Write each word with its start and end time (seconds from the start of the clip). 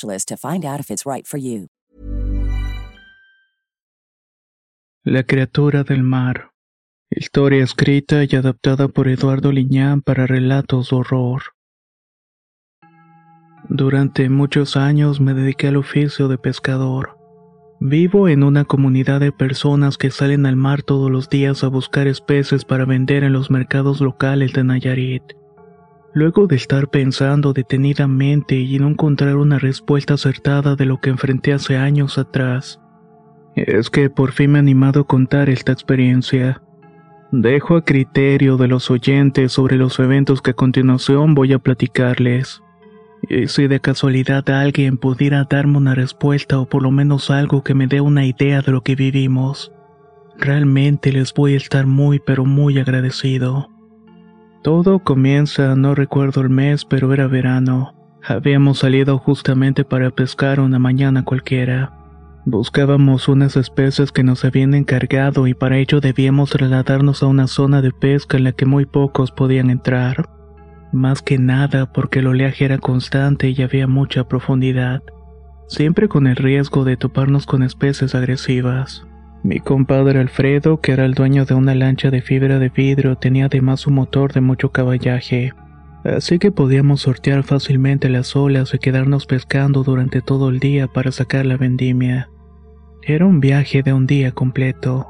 to 0.00 0.36
find 0.36 0.64
out 0.64 0.80
if 0.80 0.90
it's 0.90 1.04
right 1.06 1.26
for 1.26 1.38
you. 1.38 1.68
La 5.04 5.24
criatura 5.24 5.82
del 5.82 6.04
mar. 6.04 6.52
Historia 7.10 7.64
escrita 7.64 8.22
y 8.24 8.36
adaptada 8.36 8.88
por 8.88 9.08
Eduardo 9.08 9.50
Liñán 9.50 10.00
para 10.00 10.26
relatos 10.26 10.90
de 10.90 10.96
horror. 10.96 11.42
Durante 13.68 14.28
muchos 14.28 14.76
años 14.76 15.20
me 15.20 15.34
dediqué 15.34 15.68
al 15.68 15.76
oficio 15.76 16.28
de 16.28 16.38
pescador. 16.38 17.18
Vivo 17.80 18.28
en 18.28 18.44
una 18.44 18.64
comunidad 18.64 19.18
de 19.18 19.32
personas 19.32 19.98
que 19.98 20.12
salen 20.12 20.46
al 20.46 20.54
mar 20.54 20.82
todos 20.84 21.10
los 21.10 21.28
días 21.28 21.64
a 21.64 21.68
buscar 21.68 22.06
especies 22.06 22.64
para 22.64 22.84
vender 22.84 23.24
en 23.24 23.32
los 23.32 23.50
mercados 23.50 24.00
locales 24.00 24.52
de 24.52 24.62
Nayarit. 24.62 25.24
Luego 26.14 26.46
de 26.46 26.56
estar 26.56 26.88
pensando 26.88 27.54
detenidamente 27.54 28.56
y 28.56 28.78
no 28.78 28.88
encontrar 28.88 29.36
una 29.36 29.58
respuesta 29.58 30.14
acertada 30.14 30.76
de 30.76 30.84
lo 30.84 31.00
que 31.00 31.10
enfrenté 31.10 31.54
hace 31.54 31.76
años 31.78 32.18
atrás, 32.18 32.80
es 33.56 33.88
que 33.88 34.10
por 34.10 34.32
fin 34.32 34.52
me 34.52 34.58
he 34.58 34.60
animado 34.60 35.00
a 35.00 35.06
contar 35.06 35.48
esta 35.48 35.72
experiencia. 35.72 36.62
Dejo 37.30 37.76
a 37.76 37.84
criterio 37.84 38.58
de 38.58 38.68
los 38.68 38.90
oyentes 38.90 39.52
sobre 39.52 39.76
los 39.76 39.98
eventos 39.98 40.42
que 40.42 40.50
a 40.50 40.54
continuación 40.54 41.34
voy 41.34 41.54
a 41.54 41.58
platicarles. 41.58 42.62
Y 43.26 43.46
si 43.46 43.68
de 43.68 43.80
casualidad 43.80 44.50
alguien 44.50 44.98
pudiera 44.98 45.44
darme 45.48 45.78
una 45.78 45.94
respuesta 45.94 46.58
o 46.58 46.66
por 46.66 46.82
lo 46.82 46.90
menos 46.90 47.30
algo 47.30 47.62
que 47.62 47.74
me 47.74 47.86
dé 47.86 48.02
una 48.02 48.26
idea 48.26 48.60
de 48.60 48.72
lo 48.72 48.82
que 48.82 48.96
vivimos, 48.96 49.72
realmente 50.36 51.10
les 51.10 51.32
voy 51.32 51.54
a 51.54 51.58
estar 51.58 51.86
muy 51.86 52.20
pero 52.20 52.44
muy 52.44 52.78
agradecido. 52.78 53.71
Todo 54.62 55.00
comienza, 55.00 55.74
no 55.74 55.96
recuerdo 55.96 56.40
el 56.40 56.48
mes, 56.48 56.84
pero 56.84 57.12
era 57.12 57.26
verano. 57.26 57.94
Habíamos 58.24 58.78
salido 58.78 59.18
justamente 59.18 59.84
para 59.84 60.10
pescar 60.12 60.60
una 60.60 60.78
mañana 60.78 61.24
cualquiera. 61.24 61.98
Buscábamos 62.44 63.26
unas 63.26 63.56
especies 63.56 64.12
que 64.12 64.22
nos 64.22 64.44
habían 64.44 64.74
encargado 64.74 65.48
y 65.48 65.54
para 65.54 65.78
ello 65.78 66.00
debíamos 66.00 66.50
trasladarnos 66.50 67.24
a 67.24 67.26
una 67.26 67.48
zona 67.48 67.82
de 67.82 67.90
pesca 67.90 68.36
en 68.36 68.44
la 68.44 68.52
que 68.52 68.64
muy 68.64 68.86
pocos 68.86 69.32
podían 69.32 69.68
entrar. 69.68 70.28
Más 70.92 71.22
que 71.22 71.38
nada 71.38 71.92
porque 71.92 72.20
el 72.20 72.28
oleaje 72.28 72.64
era 72.64 72.78
constante 72.78 73.50
y 73.50 73.62
había 73.62 73.88
mucha 73.88 74.28
profundidad, 74.28 75.02
siempre 75.66 76.06
con 76.06 76.28
el 76.28 76.36
riesgo 76.36 76.84
de 76.84 76.96
toparnos 76.96 77.46
con 77.46 77.64
especies 77.64 78.14
agresivas. 78.14 79.06
Mi 79.44 79.58
compadre 79.58 80.20
Alfredo, 80.20 80.80
que 80.80 80.92
era 80.92 81.04
el 81.04 81.14
dueño 81.14 81.44
de 81.44 81.54
una 81.54 81.74
lancha 81.74 82.10
de 82.10 82.22
fibra 82.22 82.60
de 82.60 82.68
vidrio, 82.68 83.16
tenía 83.16 83.46
además 83.46 83.88
un 83.88 83.94
motor 83.94 84.32
de 84.32 84.40
mucho 84.40 84.70
caballaje, 84.70 85.52
así 86.04 86.38
que 86.38 86.52
podíamos 86.52 87.00
sortear 87.00 87.42
fácilmente 87.42 88.08
las 88.08 88.36
olas 88.36 88.72
y 88.72 88.78
quedarnos 88.78 89.26
pescando 89.26 89.82
durante 89.82 90.20
todo 90.20 90.48
el 90.48 90.60
día 90.60 90.86
para 90.86 91.10
sacar 91.10 91.44
la 91.44 91.56
vendimia. 91.56 92.30
Era 93.02 93.26
un 93.26 93.40
viaje 93.40 93.82
de 93.82 93.92
un 93.92 94.06
día 94.06 94.30
completo. 94.30 95.08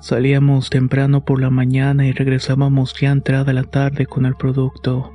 Salíamos 0.00 0.70
temprano 0.70 1.26
por 1.26 1.38
la 1.38 1.50
mañana 1.50 2.06
y 2.06 2.12
regresábamos 2.12 2.94
ya 2.98 3.10
entrada 3.10 3.52
la 3.52 3.64
tarde 3.64 4.06
con 4.06 4.24
el 4.24 4.34
producto. 4.34 5.12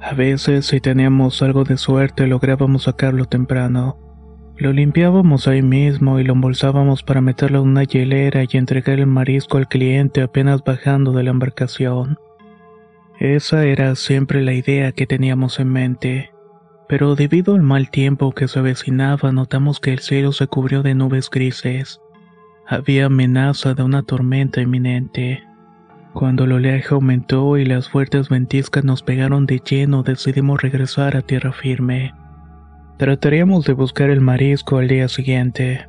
A 0.00 0.14
veces, 0.14 0.66
si 0.66 0.80
teníamos 0.80 1.42
algo 1.42 1.64
de 1.64 1.76
suerte, 1.76 2.28
lográbamos 2.28 2.84
sacarlo 2.84 3.24
temprano. 3.24 3.98
Lo 4.56 4.72
limpiábamos 4.72 5.48
ahí 5.48 5.62
mismo 5.62 6.20
y 6.20 6.24
lo 6.24 6.34
embolsábamos 6.34 7.02
para 7.02 7.20
meterlo 7.20 7.62
en 7.62 7.68
una 7.68 7.82
hielera 7.82 8.44
y 8.44 8.56
entregar 8.56 9.00
el 9.00 9.06
marisco 9.06 9.58
al 9.58 9.68
cliente 9.68 10.22
apenas 10.22 10.62
bajando 10.62 11.12
de 11.12 11.24
la 11.24 11.30
embarcación. 11.30 12.18
Esa 13.18 13.64
era 13.64 13.94
siempre 13.96 14.42
la 14.42 14.52
idea 14.52 14.92
que 14.92 15.06
teníamos 15.06 15.58
en 15.58 15.68
mente. 15.70 16.30
Pero 16.88 17.16
debido 17.16 17.54
al 17.54 17.62
mal 17.62 17.90
tiempo 17.90 18.32
que 18.32 18.46
se 18.46 18.60
avecinaba, 18.60 19.32
notamos 19.32 19.80
que 19.80 19.92
el 19.92 19.98
cielo 19.98 20.30
se 20.30 20.46
cubrió 20.46 20.82
de 20.82 20.94
nubes 20.94 21.30
grises. 21.30 22.00
Había 22.66 23.06
amenaza 23.06 23.74
de 23.74 23.82
una 23.82 24.02
tormenta 24.02 24.60
inminente. 24.60 25.42
Cuando 26.12 26.44
el 26.44 26.52
oleaje 26.52 26.94
aumentó 26.94 27.56
y 27.56 27.64
las 27.64 27.88
fuertes 27.88 28.28
ventiscas 28.28 28.84
nos 28.84 29.02
pegaron 29.02 29.46
de 29.46 29.58
lleno, 29.58 30.04
decidimos 30.04 30.62
regresar 30.62 31.16
a 31.16 31.22
tierra 31.22 31.52
firme. 31.52 32.14
Trataríamos 32.96 33.64
de 33.64 33.72
buscar 33.72 34.08
el 34.08 34.20
marisco 34.20 34.78
al 34.78 34.86
día 34.86 35.08
siguiente. 35.08 35.88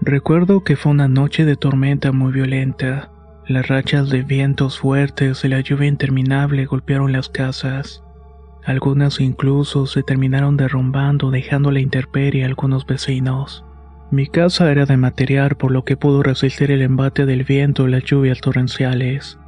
Recuerdo 0.00 0.64
que 0.64 0.74
fue 0.74 0.92
una 0.92 1.06
noche 1.06 1.44
de 1.44 1.54
tormenta 1.54 2.12
muy 2.12 2.32
violenta. 2.32 3.10
Las 3.46 3.68
rachas 3.68 4.08
de 4.08 4.22
vientos 4.22 4.78
fuertes 4.78 5.44
y 5.44 5.48
la 5.48 5.60
lluvia 5.60 5.86
interminable 5.86 6.64
golpearon 6.64 7.12
las 7.12 7.28
casas. 7.28 8.02
Algunas 8.64 9.20
incluso 9.20 9.86
se 9.86 10.02
terminaron 10.02 10.56
derrumbando 10.56 11.30
dejando 11.30 11.70
la 11.70 11.80
intemperie 11.80 12.44
a 12.44 12.46
algunos 12.46 12.86
vecinos. 12.86 13.66
Mi 14.10 14.26
casa 14.26 14.70
era 14.70 14.86
de 14.86 14.96
material 14.96 15.56
por 15.56 15.72
lo 15.72 15.84
que 15.84 15.98
pudo 15.98 16.22
resistir 16.22 16.70
el 16.70 16.80
embate 16.80 17.26
del 17.26 17.44
viento 17.44 17.86
y 17.86 17.90
las 17.90 18.04
lluvias 18.04 18.40
torrenciales. 18.40 19.38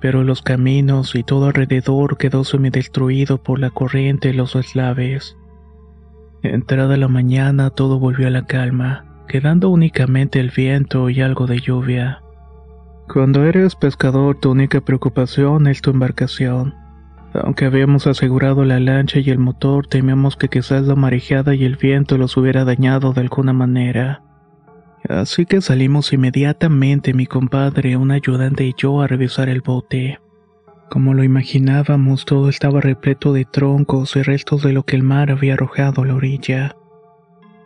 Pero 0.00 0.22
los 0.22 0.40
caminos 0.40 1.16
y 1.16 1.24
todo 1.24 1.46
alrededor 1.46 2.16
quedó 2.16 2.44
semidestruido 2.44 3.42
por 3.42 3.58
la 3.58 3.70
corriente 3.70 4.28
y 4.28 4.34
los 4.34 4.54
eslaves. 4.54 5.36
Entrada 6.42 6.96
la 6.96 7.08
mañana 7.08 7.70
todo 7.70 8.00
volvió 8.00 8.26
a 8.26 8.30
la 8.30 8.46
calma, 8.46 9.04
quedando 9.28 9.70
únicamente 9.70 10.40
el 10.40 10.50
viento 10.50 11.08
y 11.08 11.20
algo 11.20 11.46
de 11.46 11.60
lluvia. 11.60 12.20
Cuando 13.12 13.44
eres 13.44 13.76
pescador 13.76 14.40
tu 14.40 14.50
única 14.50 14.80
preocupación 14.80 15.68
es 15.68 15.80
tu 15.82 15.90
embarcación. 15.90 16.74
Aunque 17.34 17.64
habíamos 17.64 18.06
asegurado 18.06 18.64
la 18.64 18.80
lancha 18.80 19.20
y 19.20 19.30
el 19.30 19.38
motor, 19.38 19.86
temíamos 19.86 20.36
que 20.36 20.48
quizás 20.48 20.86
la 20.86 20.96
marejada 20.96 21.54
y 21.54 21.64
el 21.64 21.76
viento 21.76 22.18
los 22.18 22.36
hubiera 22.36 22.64
dañado 22.64 23.12
de 23.12 23.20
alguna 23.20 23.52
manera. 23.52 24.22
Así 25.08 25.46
que 25.46 25.60
salimos 25.60 26.12
inmediatamente 26.12 27.14
mi 27.14 27.26
compadre, 27.26 27.96
un 27.96 28.10
ayudante 28.10 28.64
y 28.64 28.74
yo 28.76 29.00
a 29.00 29.06
revisar 29.06 29.48
el 29.48 29.60
bote. 29.60 30.18
Como 30.92 31.14
lo 31.14 31.24
imaginábamos, 31.24 32.26
todo 32.26 32.50
estaba 32.50 32.82
repleto 32.82 33.32
de 33.32 33.46
troncos 33.46 34.14
y 34.14 34.20
restos 34.20 34.62
de 34.62 34.74
lo 34.74 34.82
que 34.82 34.94
el 34.94 35.02
mar 35.02 35.30
había 35.30 35.54
arrojado 35.54 36.02
a 36.02 36.06
la 36.06 36.14
orilla. 36.14 36.76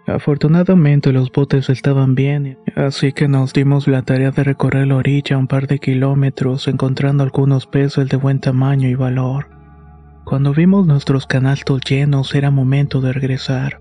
Afortunadamente 0.07 1.11
los 1.11 1.33
botes 1.33 1.69
estaban 1.69 2.15
bien, 2.15 2.57
así 2.77 3.11
que 3.13 3.27
nos 3.27 3.53
dimos 3.53 3.89
la 3.89 4.03
tarea 4.03 4.31
de 4.31 4.45
recorrer 4.45 4.87
la 4.87 4.95
orilla 4.95 5.39
un 5.39 5.49
par 5.49 5.67
de 5.67 5.81
kilómetros 5.81 6.69
encontrando 6.69 7.25
algunos 7.25 7.67
peces 7.67 8.09
de 8.09 8.17
buen 8.17 8.39
tamaño 8.39 8.89
y 8.89 8.95
valor. 8.95 9.49
Cuando 10.25 10.53
vimos 10.53 10.87
nuestros 10.87 11.27
canastos 11.27 11.81
llenos 11.81 12.33
era 12.33 12.53
momento 12.53 13.01
de 13.01 13.13
regresar. 13.13 13.81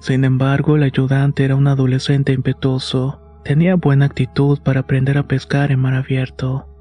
Sin 0.00 0.24
embargo, 0.24 0.74
el 0.74 0.82
ayudante 0.82 1.44
era 1.44 1.54
un 1.54 1.68
adolescente 1.68 2.32
impetuoso, 2.32 3.20
tenía 3.44 3.76
buena 3.76 4.06
actitud 4.06 4.58
para 4.64 4.80
aprender 4.80 5.16
a 5.16 5.28
pescar 5.28 5.70
en 5.70 5.78
mar 5.78 5.94
abierto. 5.94 6.73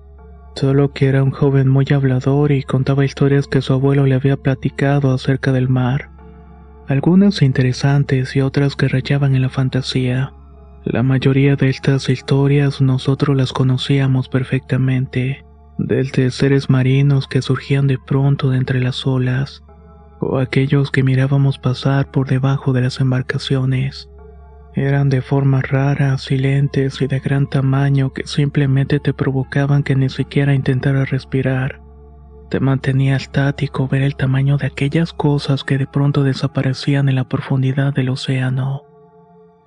Solo 0.56 0.94
que 0.94 1.08
era 1.08 1.24
un 1.24 1.32
joven 1.32 1.68
muy 1.68 1.86
hablador 1.92 2.52
y 2.52 2.64
contaba 2.64 3.06
historias 3.06 3.48
que 3.48 3.62
su 3.62 3.74
abuelo 3.74 4.06
le 4.06 4.16
había 4.16 4.38
platicado 4.38 5.12
acerca 5.12 5.52
del 5.52 5.68
mar. 5.68 6.10
Algunas 6.88 7.42
interesantes 7.42 8.36
y 8.36 8.42
otras 8.42 8.76
que 8.76 8.88
rayaban 8.88 9.36
en 9.36 9.42
la 9.42 9.50
fantasía. 9.50 10.34
La 10.86 11.02
mayoría 11.02 11.56
de 11.56 11.70
estas 11.70 12.10
historias 12.10 12.82
nosotros 12.82 13.36
las 13.36 13.54
conocíamos 13.54 14.30
perfectamente, 14.30 15.46
desde 15.78 16.30
seres 16.30 16.70
marinos 16.70 17.28
que 17.28 17.42
surgían 17.42 17.88
de 17.88 17.98
pronto 17.98 18.50
de 18.50 18.58
entre 18.58 18.80
las 18.80 19.08
olas, 19.08 19.64
o 20.20 20.38
aquellos 20.38 20.92
que 20.92 21.04
mirábamos 21.04 21.58
pasar 21.58 22.12
por 22.12 22.28
debajo 22.28 22.74
de 22.74 22.82
las 22.82 23.00
embarcaciones. 23.00 24.10
Eran 24.76 25.10
de 25.10 25.22
formas 25.22 25.70
raras, 25.70 26.24
silentes 26.24 27.02
y 27.02 27.08
de 27.08 27.20
gran 27.20 27.48
tamaño 27.48 28.12
que 28.12 28.26
simplemente 28.26 29.00
te 29.00 29.14
provocaban 29.14 29.84
que 29.84 29.96
ni 29.96 30.10
siquiera 30.10 30.56
intentara 30.56 31.06
respirar. 31.06 31.80
Te 32.50 32.60
mantenía 32.60 33.16
estático 33.16 33.88
ver 33.88 34.02
el 34.02 34.16
tamaño 34.16 34.58
de 34.58 34.68
aquellas 34.68 35.14
cosas 35.14 35.64
que 35.64 35.78
de 35.78 35.88
pronto 35.88 36.24
desaparecían 36.24 37.08
en 37.08 37.16
la 37.16 37.28
profundidad 37.28 37.94
del 37.94 38.10
océano. 38.10 38.84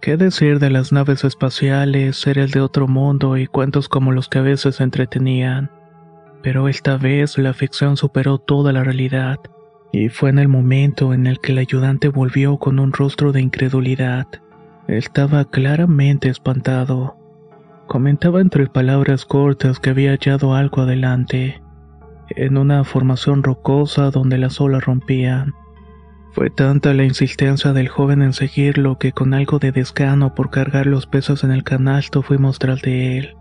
¿Qué 0.01 0.17
decir 0.17 0.59
de 0.59 0.71
las 0.71 0.93
naves 0.93 1.25
espaciales, 1.25 2.17
seres 2.17 2.53
de 2.53 2.61
otro 2.61 2.87
mundo 2.87 3.37
y 3.37 3.47
cuentos 3.47 3.89
como 3.89 4.13
los 4.13 4.29
que 4.29 4.39
a 4.39 4.43
veces 4.43 4.81
entretenían? 4.81 5.71
Pero 6.43 6.69
esta 6.69 6.97
vez 6.97 7.39
la 7.39 7.55
ficción 7.55 7.97
superó 7.97 8.39
toda 8.39 8.73
la 8.73 8.85
realidad, 8.85 9.39
y 9.93 10.09
fue 10.09 10.31
en 10.31 10.39
el 10.39 10.49
momento 10.49 11.15
en 11.15 11.27
el 11.27 11.41
que 11.41 11.53
el 11.53 11.59
ayudante 11.59 12.09
volvió 12.09 12.59
con 12.59 12.79
un 12.79 12.93
rostro 12.93 13.33
de 13.33 13.41
incredulidad. 13.41 14.27
Estaba 14.89 15.45
claramente 15.45 16.29
espantado. 16.29 17.17
Comentaba 17.89 18.41
entre 18.41 18.69
palabras 18.69 19.25
cortas 19.25 19.81
que 19.81 19.91
había 19.91 20.13
hallado 20.13 20.55
algo 20.55 20.83
adelante, 20.83 21.61
en 22.29 22.57
una 22.57 22.85
formación 22.85 23.43
rocosa 23.43 24.13
donde 24.13 24.39
las 24.39 24.61
olas 24.61 24.85
rompían. 24.85 25.55
Fue 26.31 26.51
tanta 26.51 26.95
la 26.95 27.05
insistencia 27.05 27.73
del 27.73 27.89
joven 27.89 28.23
en 28.23 28.33
seguirlo 28.33 28.97
que 28.99 29.11
con 29.11 29.35
algo 29.35 29.59
de 29.59 29.73
desgano 29.73 30.35
por 30.35 30.51
cargar 30.51 30.87
los 30.87 31.07
pesos 31.07 31.43
en 31.43 31.51
el 31.51 31.65
canasto 31.65 32.23
fuimos 32.23 32.61
tras 32.61 32.81
de 32.83 33.19
él. 33.19 33.37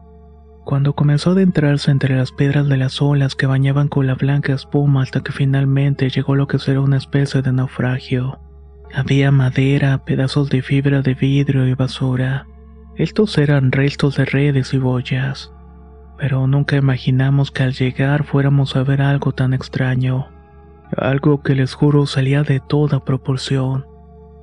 Cuando 0.63 0.93
comenzó 0.93 1.29
a 1.29 1.33
adentrarse 1.33 1.91
entre 1.91 2.15
las 2.15 2.31
piedras 2.31 2.67
de 2.67 2.77
las 2.77 3.03
olas 3.03 3.35
que 3.35 3.45
bañaban 3.45 3.87
con 3.87 4.07
la 4.07 4.15
blanca 4.15 4.53
espuma 4.53 5.03
hasta 5.03 5.21
que 5.21 5.31
finalmente 5.31 6.09
llegó 6.09 6.35
lo 6.35 6.47
que 6.47 6.57
será 6.57 6.81
una 6.81 6.97
especie 6.97 7.43
de 7.43 7.51
naufragio. 7.51 8.39
Había 8.95 9.29
madera, 9.29 9.97
pedazos 10.05 10.49
de 10.49 10.61
fibra 10.61 11.01
de 11.01 11.15
vidrio 11.15 11.67
y 11.67 11.73
basura. 11.73 12.47
Estos 12.95 13.37
eran 13.37 13.73
restos 13.73 14.15
de 14.15 14.23
redes 14.23 14.73
y 14.73 14.77
boyas. 14.77 15.51
Pero 16.17 16.47
nunca 16.47 16.77
imaginamos 16.77 17.51
que 17.51 17.63
al 17.63 17.73
llegar 17.73 18.23
fuéramos 18.23 18.77
a 18.77 18.83
ver 18.83 19.01
algo 19.01 19.33
tan 19.33 19.53
extraño. 19.53 20.29
Algo 20.95 21.43
que 21.43 21.55
les 21.55 21.73
juro 21.73 22.05
salía 22.05 22.43
de 22.43 22.61
toda 22.61 23.03
proporción. 23.03 23.85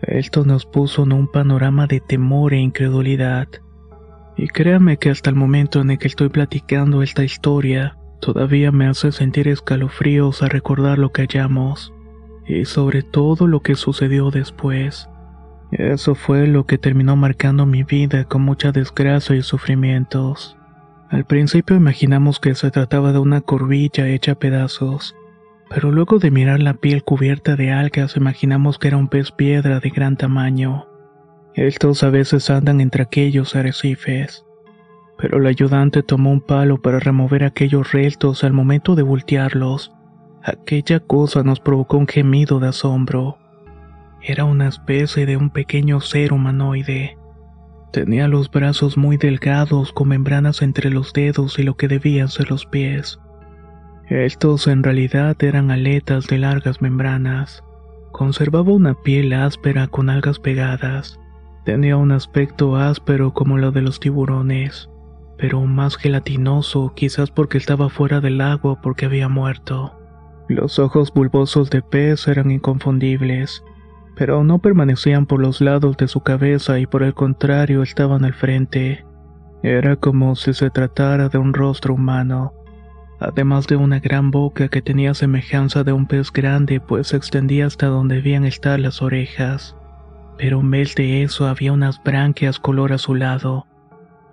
Esto 0.02 0.44
nos 0.44 0.66
puso 0.66 1.04
en 1.04 1.14
un 1.14 1.28
panorama 1.28 1.86
de 1.86 2.00
temor 2.00 2.52
e 2.52 2.58
incredulidad. 2.58 3.48
Y 4.36 4.48
créame 4.48 4.98
que 4.98 5.08
hasta 5.08 5.30
el 5.30 5.36
momento 5.36 5.80
en 5.80 5.92
el 5.92 5.98
que 5.98 6.08
estoy 6.08 6.28
platicando 6.28 7.02
esta 7.02 7.24
historia, 7.24 7.96
todavía 8.20 8.70
me 8.70 8.86
hace 8.86 9.12
sentir 9.12 9.48
escalofríos 9.48 10.42
a 10.42 10.48
recordar 10.48 10.98
lo 10.98 11.10
que 11.10 11.22
hallamos 11.22 11.94
y 12.46 12.64
sobre 12.64 13.02
todo 13.02 13.46
lo 13.46 13.60
que 13.60 13.74
sucedió 13.74 14.30
después. 14.30 15.08
Eso 15.70 16.14
fue 16.14 16.46
lo 16.46 16.66
que 16.66 16.78
terminó 16.78 17.16
marcando 17.16 17.64
mi 17.64 17.82
vida 17.82 18.24
con 18.24 18.42
mucha 18.42 18.72
desgracia 18.72 19.36
y 19.36 19.42
sufrimientos. 19.42 20.56
Al 21.08 21.24
principio 21.24 21.76
imaginamos 21.76 22.40
que 22.40 22.54
se 22.54 22.70
trataba 22.70 23.12
de 23.12 23.18
una 23.18 23.40
corbilla 23.40 24.08
hecha 24.08 24.32
a 24.32 24.38
pedazos, 24.38 25.14
pero 25.70 25.90
luego 25.90 26.18
de 26.18 26.30
mirar 26.30 26.60
la 26.60 26.74
piel 26.74 27.04
cubierta 27.04 27.56
de 27.56 27.72
algas 27.72 28.16
imaginamos 28.16 28.78
que 28.78 28.88
era 28.88 28.98
un 28.98 29.08
pez 29.08 29.30
piedra 29.32 29.80
de 29.80 29.90
gran 29.90 30.16
tamaño. 30.16 30.86
Estos 31.54 32.02
a 32.02 32.10
veces 32.10 32.50
andan 32.50 32.80
entre 32.80 33.02
aquellos 33.02 33.56
arrecifes. 33.56 34.44
Pero 35.18 35.38
el 35.38 35.46
ayudante 35.46 36.02
tomó 36.02 36.30
un 36.30 36.40
palo 36.40 36.80
para 36.80 36.98
remover 36.98 37.44
aquellos 37.44 37.92
restos 37.92 38.42
al 38.44 38.52
momento 38.52 38.94
de 38.94 39.02
voltearlos 39.02 39.92
Aquella 40.44 40.98
cosa 40.98 41.44
nos 41.44 41.60
provocó 41.60 41.98
un 41.98 42.08
gemido 42.08 42.58
de 42.58 42.68
asombro. 42.68 43.38
Era 44.20 44.44
una 44.44 44.66
especie 44.66 45.24
de 45.24 45.36
un 45.36 45.50
pequeño 45.50 46.00
ser 46.00 46.32
humanoide. 46.32 47.16
Tenía 47.92 48.26
los 48.26 48.50
brazos 48.50 48.96
muy 48.96 49.18
delgados 49.18 49.92
con 49.92 50.08
membranas 50.08 50.60
entre 50.62 50.90
los 50.90 51.12
dedos 51.12 51.60
y 51.60 51.62
lo 51.62 51.76
que 51.76 51.86
debían 51.86 52.26
ser 52.26 52.50
los 52.50 52.66
pies. 52.66 53.20
Estos 54.08 54.66
en 54.66 54.82
realidad 54.82 55.36
eran 55.44 55.70
aletas 55.70 56.26
de 56.26 56.38
largas 56.38 56.82
membranas. 56.82 57.62
Conservaba 58.10 58.72
una 58.72 58.94
piel 58.94 59.32
áspera 59.34 59.86
con 59.86 60.10
algas 60.10 60.40
pegadas. 60.40 61.20
Tenía 61.64 61.96
un 61.96 62.10
aspecto 62.10 62.74
áspero 62.74 63.32
como 63.32 63.58
lo 63.58 63.70
de 63.70 63.82
los 63.82 64.00
tiburones, 64.00 64.90
pero 65.38 65.60
más 65.66 65.96
gelatinoso 65.96 66.92
quizás 66.96 67.30
porque 67.30 67.58
estaba 67.58 67.88
fuera 67.88 68.20
del 68.20 68.40
agua 68.40 68.80
porque 68.80 69.06
había 69.06 69.28
muerto. 69.28 70.01
Los 70.48 70.78
ojos 70.78 71.12
bulbosos 71.12 71.70
de 71.70 71.82
pez 71.82 72.26
eran 72.28 72.50
inconfundibles, 72.50 73.64
pero 74.16 74.44
no 74.44 74.58
permanecían 74.58 75.26
por 75.26 75.40
los 75.40 75.60
lados 75.60 75.96
de 75.96 76.08
su 76.08 76.20
cabeza 76.20 76.78
y 76.78 76.86
por 76.86 77.02
el 77.02 77.14
contrario 77.14 77.82
estaban 77.82 78.24
al 78.24 78.34
frente. 78.34 79.04
Era 79.62 79.96
como 79.96 80.34
si 80.34 80.52
se 80.52 80.70
tratara 80.70 81.28
de 81.28 81.38
un 81.38 81.54
rostro 81.54 81.94
humano, 81.94 82.52
además 83.20 83.66
de 83.68 83.76
una 83.76 84.00
gran 84.00 84.30
boca 84.30 84.68
que 84.68 84.82
tenía 84.82 85.14
semejanza 85.14 85.84
de 85.84 85.92
un 85.92 86.06
pez 86.06 86.32
grande 86.32 86.80
pues 86.80 87.08
se 87.08 87.16
extendía 87.16 87.66
hasta 87.66 87.86
donde 87.86 88.16
debían 88.16 88.44
estar 88.44 88.80
las 88.80 89.00
orejas. 89.00 89.76
Pero 90.36 90.60
en 90.60 90.70
vez 90.70 90.94
de 90.96 91.22
eso 91.22 91.46
había 91.46 91.72
unas 91.72 92.02
branquias 92.02 92.58
color 92.58 92.92
azulado, 92.92 93.66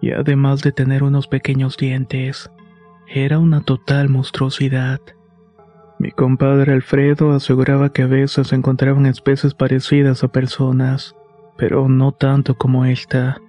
y 0.02 0.12
además 0.12 0.62
de 0.62 0.72
tener 0.72 1.04
unos 1.04 1.28
pequeños 1.28 1.78
dientes, 1.78 2.50
era 3.08 3.38
una 3.38 3.62
total 3.62 4.10
monstruosidad. 4.10 5.00
Mi 6.00 6.12
compadre 6.12 6.72
Alfredo 6.72 7.34
aseguraba 7.34 7.92
que 7.92 8.04
a 8.04 8.08
veces 8.08 8.48
se 8.48 8.56
encontraban 8.56 9.06
especies 9.06 9.54
parecidas 9.54 10.24
a 10.24 10.30
personas, 10.30 11.14
pero 11.58 11.90
no 11.90 12.14
tanto 12.14 12.58
como 12.58 12.86
esta. 12.86 13.42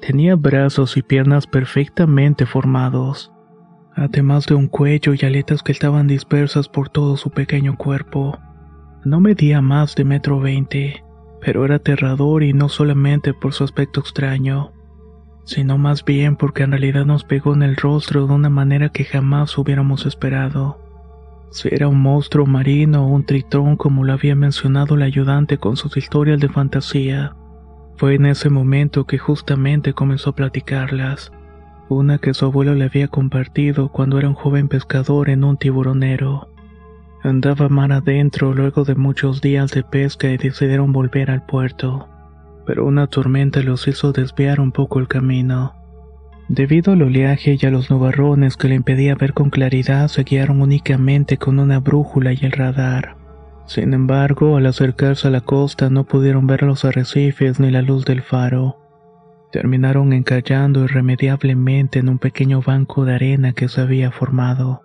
Tenía 0.00 0.36
brazos 0.36 0.96
y 0.96 1.02
piernas 1.02 1.48
perfectamente 1.48 2.46
formados, 2.46 3.32
además 3.96 4.46
de 4.46 4.54
un 4.54 4.68
cuello 4.68 5.12
y 5.12 5.26
aletas 5.26 5.64
que 5.64 5.72
estaban 5.72 6.06
dispersas 6.06 6.68
por 6.68 6.88
todo 6.88 7.16
su 7.16 7.30
pequeño 7.30 7.76
cuerpo. 7.76 8.38
No 9.04 9.18
medía 9.18 9.60
más 9.60 9.96
de 9.96 10.04
metro 10.04 10.38
veinte, 10.38 11.02
pero 11.40 11.64
era 11.64 11.76
aterrador 11.76 12.44
y 12.44 12.52
no 12.52 12.68
solamente 12.68 13.34
por 13.34 13.54
su 13.54 13.64
aspecto 13.64 13.98
extraño, 13.98 14.70
sino 15.42 15.78
más 15.78 16.04
bien 16.04 16.36
porque 16.36 16.62
en 16.62 16.70
realidad 16.70 17.06
nos 17.06 17.24
pegó 17.24 17.54
en 17.54 17.64
el 17.64 17.74
rostro 17.74 18.28
de 18.28 18.34
una 18.34 18.50
manera 18.50 18.90
que 18.90 19.02
jamás 19.02 19.58
hubiéramos 19.58 20.06
esperado. 20.06 20.87
Si 21.50 21.68
era 21.72 21.88
un 21.88 22.00
monstruo 22.00 22.46
marino 22.46 23.06
o 23.06 23.08
un 23.08 23.24
tritón 23.24 23.76
como 23.76 24.04
lo 24.04 24.12
había 24.12 24.34
mencionado 24.34 24.96
el 24.96 25.02
ayudante 25.02 25.58
con 25.58 25.76
sus 25.76 25.96
historias 25.96 26.40
de 26.40 26.48
fantasía, 26.48 27.34
fue 27.96 28.14
en 28.14 28.26
ese 28.26 28.50
momento 28.50 29.06
que 29.06 29.18
justamente 29.18 29.94
comenzó 29.94 30.30
a 30.30 30.34
platicarlas. 30.34 31.32
Una 31.88 32.18
que 32.18 32.34
su 32.34 32.44
abuelo 32.44 32.74
le 32.74 32.84
había 32.84 33.08
compartido 33.08 33.88
cuando 33.88 34.18
era 34.18 34.28
un 34.28 34.34
joven 34.34 34.68
pescador 34.68 35.30
en 35.30 35.42
un 35.42 35.56
tiburonero. 35.56 36.48
Andaba 37.22 37.68
mar 37.68 37.92
adentro 37.92 38.54
luego 38.54 38.84
de 38.84 38.94
muchos 38.94 39.40
días 39.40 39.72
de 39.72 39.82
pesca 39.82 40.28
y 40.28 40.36
decidieron 40.36 40.92
volver 40.92 41.30
al 41.30 41.44
puerto, 41.46 42.08
pero 42.66 42.86
una 42.86 43.06
tormenta 43.06 43.60
los 43.62 43.88
hizo 43.88 44.12
desviar 44.12 44.60
un 44.60 44.70
poco 44.70 45.00
el 45.00 45.08
camino. 45.08 45.77
Debido 46.48 46.94
al 46.94 47.02
oleaje 47.02 47.58
y 47.60 47.66
a 47.66 47.70
los 47.70 47.90
nubarrones 47.90 48.56
que 48.56 48.68
le 48.68 48.74
impedía 48.74 49.14
ver 49.14 49.34
con 49.34 49.50
claridad, 49.50 50.08
se 50.08 50.22
guiaron 50.22 50.62
únicamente 50.62 51.36
con 51.36 51.58
una 51.58 51.78
brújula 51.78 52.32
y 52.32 52.38
el 52.40 52.52
radar. 52.52 53.16
Sin 53.66 53.92
embargo, 53.92 54.56
al 54.56 54.64
acercarse 54.64 55.28
a 55.28 55.30
la 55.30 55.42
costa 55.42 55.90
no 55.90 56.04
pudieron 56.04 56.46
ver 56.46 56.62
los 56.62 56.86
arrecifes 56.86 57.60
ni 57.60 57.70
la 57.70 57.82
luz 57.82 58.06
del 58.06 58.22
faro. 58.22 58.78
Terminaron 59.52 60.14
encallando 60.14 60.84
irremediablemente 60.84 61.98
en 61.98 62.08
un 62.08 62.18
pequeño 62.18 62.62
banco 62.62 63.04
de 63.04 63.14
arena 63.14 63.52
que 63.52 63.68
se 63.68 63.82
había 63.82 64.10
formado. 64.10 64.80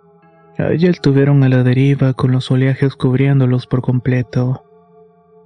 Allí 0.58 0.88
estuvieron 0.88 1.44
a 1.46 1.50
la 1.50 1.64
deriva 1.64 2.14
con 2.14 2.34
los 2.34 2.52
oleajes 2.52 2.96
cubriéndolos 2.96 3.68
por 3.68 3.82
completo. 3.82 4.66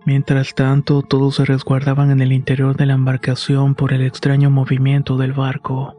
Mientras 0.08 0.56
tanto, 0.56 1.04
todos 1.04 1.36
se 1.36 1.46
resguardaban 1.46 2.10
en 2.10 2.22
el 2.22 2.32
interior 2.32 2.76
de 2.76 2.88
la 2.88 2.94
embarcación 2.94 3.76
por 3.76 3.94
el 3.94 4.02
extraño 4.02 4.50
movimiento 4.50 5.16
del 5.18 5.34
barco 5.34 5.97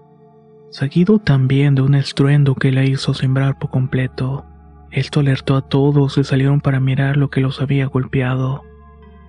seguido 0.70 1.18
también 1.18 1.74
de 1.74 1.82
un 1.82 1.94
estruendo 1.94 2.54
que 2.54 2.72
la 2.72 2.84
hizo 2.84 3.14
sembrar 3.14 3.58
por 3.58 3.70
completo. 3.70 4.44
Esto 4.90 5.20
alertó 5.20 5.56
a 5.56 5.62
todos 5.62 6.18
y 6.18 6.24
salieron 6.24 6.60
para 6.60 6.80
mirar 6.80 7.16
lo 7.16 7.30
que 7.30 7.40
los 7.40 7.60
había 7.60 7.86
golpeado. 7.86 8.62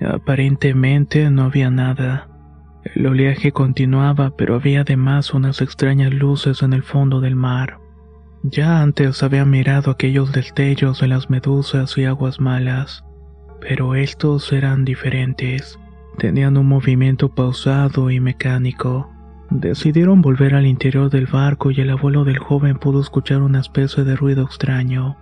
Aparentemente 0.02 1.30
no 1.30 1.44
había 1.44 1.70
nada. 1.70 2.30
El 2.96 3.08
oleaje 3.08 3.52
continuaba, 3.52 4.32
pero 4.38 4.56
había 4.56 4.82
además 4.82 5.34
unas 5.34 5.62
extrañas 5.62 6.14
luces 6.14 6.64
en 6.64 6.74
el 6.74 6.84
fondo 6.84 7.20
del 7.20 7.36
mar. 7.36 7.80
Ya 8.44 8.82
antes 8.82 9.22
había 9.22 9.44
mirado 9.44 9.92
aquellos 9.92 10.32
destellos 10.32 11.02
de 11.02 11.08
las 11.08 11.30
medusas 11.30 11.98
y 11.98 12.06
aguas 12.06 12.40
malas, 12.40 13.04
pero 13.60 13.96
estos 13.96 14.54
eran 14.54 14.86
diferentes. 14.86 15.78
Tenían 16.18 16.56
un 16.56 16.68
movimiento 16.68 17.30
pausado 17.30 18.10
y 18.10 18.22
mecánico. 18.22 19.10
Decidieron 19.50 20.22
volver 20.22 20.54
al 20.54 20.68
interior 20.68 21.10
del 21.10 21.26
barco 21.26 21.72
y 21.72 21.82
el 21.82 21.90
abuelo 21.90 22.24
del 22.24 22.38
joven 22.38 22.78
pudo 22.78 23.02
escuchar 23.02 23.42
una 23.42 23.60
especie 23.60 24.04
de 24.04 24.16
ruido 24.16 24.44
extraño. 24.44 25.18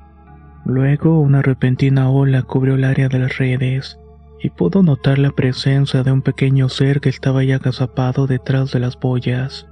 Luego 0.65 1.21
una 1.21 1.41
repentina 1.41 2.09
ola 2.09 2.43
cubrió 2.43 2.75
el 2.75 2.83
área 2.83 3.07
de 3.07 3.19
las 3.19 3.37
redes, 3.37 3.97
y 4.43 4.49
pudo 4.49 4.83
notar 4.83 5.17
la 5.17 5.31
presencia 5.31 6.03
de 6.03 6.11
un 6.11 6.21
pequeño 6.21 6.67
ser 6.67 6.99
que 6.99 7.07
estaba 7.07 7.43
ya 7.45 7.55
agazapado 7.55 8.27
detrás 8.27 8.71
de 8.73 8.81
las 8.81 8.99
boyas. 8.99 9.65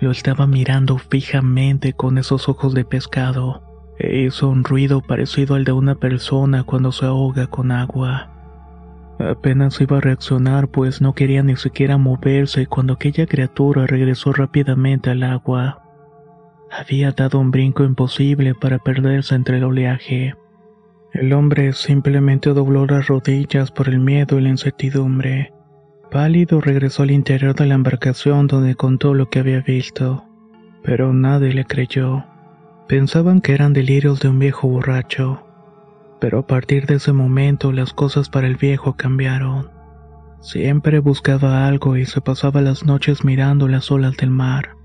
Lo 0.00 0.10
estaba 0.10 0.46
mirando 0.46 0.98
fijamente 0.98 1.94
con 1.94 2.18
esos 2.18 2.46
ojos 2.48 2.74
de 2.74 2.84
pescado, 2.84 3.62
e 3.98 4.24
hizo 4.24 4.50
un 4.50 4.64
ruido 4.64 5.00
parecido 5.00 5.54
al 5.54 5.64
de 5.64 5.72
una 5.72 5.94
persona 5.94 6.62
cuando 6.64 6.92
se 6.92 7.06
ahoga 7.06 7.46
con 7.46 7.72
agua. 7.72 8.33
Apenas 9.18 9.80
iba 9.80 9.98
a 9.98 10.00
reaccionar 10.00 10.68
pues 10.68 11.00
no 11.00 11.14
quería 11.14 11.42
ni 11.42 11.56
siquiera 11.56 11.96
moverse 11.98 12.66
cuando 12.66 12.94
aquella 12.94 13.26
criatura 13.26 13.86
regresó 13.86 14.32
rápidamente 14.32 15.10
al 15.10 15.22
agua. 15.22 15.82
Había 16.70 17.12
dado 17.12 17.38
un 17.38 17.50
brinco 17.50 17.84
imposible 17.84 18.54
para 18.54 18.78
perderse 18.78 19.34
entre 19.34 19.58
el 19.58 19.64
oleaje. 19.64 20.34
El 21.12 21.32
hombre 21.32 21.72
simplemente 21.72 22.50
dobló 22.50 22.86
las 22.86 23.06
rodillas 23.06 23.70
por 23.70 23.88
el 23.88 24.00
miedo 24.00 24.38
y 24.38 24.42
la 24.42 24.48
incertidumbre. 24.48 25.52
Pálido 26.10 26.60
regresó 26.60 27.04
al 27.04 27.12
interior 27.12 27.54
de 27.54 27.66
la 27.66 27.74
embarcación 27.74 28.48
donde 28.48 28.74
contó 28.74 29.14
lo 29.14 29.30
que 29.30 29.38
había 29.38 29.60
visto, 29.60 30.24
pero 30.82 31.12
nadie 31.12 31.54
le 31.54 31.64
creyó. 31.64 32.24
Pensaban 32.88 33.40
que 33.40 33.52
eran 33.54 33.72
delirios 33.72 34.20
de 34.20 34.28
un 34.28 34.40
viejo 34.40 34.68
borracho, 34.68 35.43
pero 36.20 36.40
a 36.40 36.46
partir 36.46 36.86
de 36.86 36.96
ese 36.96 37.12
momento 37.12 37.72
las 37.72 37.92
cosas 37.92 38.28
para 38.28 38.46
el 38.46 38.56
viejo 38.56 38.96
cambiaron. 38.96 39.70
Siempre 40.40 40.98
buscaba 40.98 41.66
algo 41.66 41.96
y 41.96 42.04
se 42.04 42.20
pasaba 42.20 42.60
las 42.60 42.84
noches 42.84 43.24
mirando 43.24 43.68
las 43.68 43.90
olas 43.90 44.16
del 44.16 44.30
mar. 44.30 44.76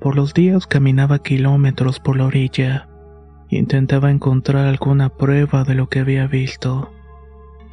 Por 0.00 0.16
los 0.16 0.34
días 0.34 0.66
caminaba 0.66 1.18
kilómetros 1.18 2.00
por 2.00 2.16
la 2.16 2.26
orilla 2.26 2.90
Intentaba 3.50 4.12
encontrar 4.12 4.66
alguna 4.66 5.08
prueba 5.08 5.64
de 5.64 5.74
lo 5.74 5.88
que 5.88 5.98
había 5.98 6.28
visto, 6.28 6.92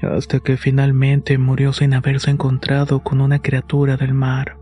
hasta 0.02 0.40
que 0.40 0.58
finalmente 0.58 1.38
murió 1.38 1.72
sin 1.72 1.94
haberse 1.94 2.32
encontrado 2.32 3.02
con 3.02 3.22
una 3.22 3.40
criatura 3.40 3.96
del 3.96 4.16
mar. 4.16 4.58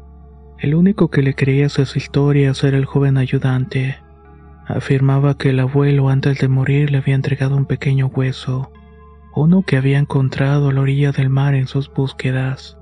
El 0.59 0.75
único 0.75 1.09
que 1.09 1.21
le 1.21 1.33
creía 1.33 1.67
esas 1.67 1.95
historias 1.95 2.61
era 2.65 2.77
el 2.77 2.83
joven 2.83 3.17
ayudante. 3.17 3.97
Afirmaba 4.67 5.37
que 5.37 5.49
el 5.49 5.59
abuelo 5.59 6.09
antes 6.09 6.39
de 6.39 6.47
morir 6.47 6.91
le 6.91 6.97
había 6.97 7.15
entregado 7.15 7.55
un 7.55 7.65
pequeño 7.65 8.07
hueso, 8.07 8.71
uno 9.35 9.63
que 9.63 9.77
había 9.77 9.99
encontrado 9.99 10.69
a 10.69 10.73
la 10.73 10.81
orilla 10.81 11.11
del 11.11 11.29
mar 11.29 11.55
en 11.55 11.67
sus 11.67 11.93
búsquedas. 11.93 12.77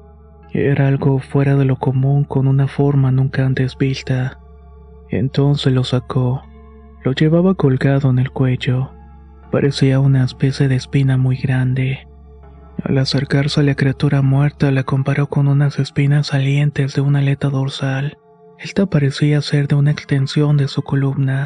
Era 0.51 0.87
algo 0.87 1.19
fuera 1.19 1.55
de 1.55 1.65
lo 1.65 1.77
común 1.77 2.23
con 2.23 2.47
una 2.47 2.67
forma 2.67 3.11
nunca 3.11 3.45
antes 3.45 3.77
vista. 3.77 4.39
Entonces 5.09 5.73
lo 5.73 5.83
sacó 5.83 6.43
lo 7.03 7.11
llevaba 7.11 7.53
colgado 7.55 8.09
en 8.09 8.19
el 8.19 8.31
cuello. 8.31 8.91
Parecía 9.51 9.99
una 9.99 10.23
especie 10.23 10.67
de 10.67 10.75
espina 10.75 11.17
muy 11.17 11.35
grande. 11.35 12.07
Al 12.81 12.97
acercarse 12.97 13.59
a 13.59 13.63
la 13.63 13.75
criatura 13.75 14.21
muerta 14.21 14.71
la 14.71 14.83
comparó 14.83 15.27
con 15.27 15.47
unas 15.47 15.79
espinas 15.79 16.27
salientes 16.27 16.95
de 16.95 17.01
una 17.01 17.19
aleta 17.19 17.49
dorsal. 17.49 18.17
Esta 18.57 18.85
parecía 18.85 19.41
ser 19.41 19.67
de 19.67 19.75
una 19.75 19.91
extensión 19.91 20.57
de 20.57 20.67
su 20.67 20.81
columna. 20.81 21.45